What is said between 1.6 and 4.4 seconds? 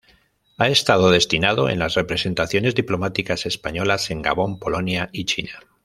en las representaciones diplomáticas españolas en